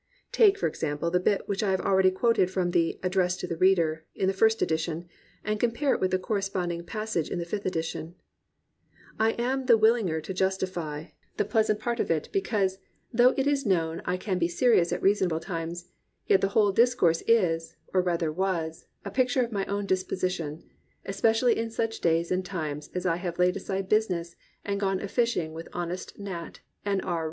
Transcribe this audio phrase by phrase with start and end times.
[0.31, 3.55] Take, for example, the bit which I have already quoted from the "address to the
[3.55, 5.07] reader" in the first edition,
[5.43, 8.15] and compare it with the corresponding passage in the fifth edition:
[9.19, 12.87] "I am the willinger to justify the pleasant part of 301 COMPANIONABLE BOOKS it, because,
[13.13, 15.89] though it is known I can he serious at reasonable times,
[16.25, 20.63] yet the whole discourse is, or rather was, a picture of my own disposition,
[21.05, 25.07] especially in such days and times as I have laid oMde business, and gone a
[25.07, 26.61] fishing with honest Nat.
[26.83, 27.19] and R.